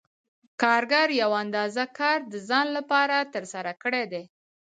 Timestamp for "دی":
4.11-4.23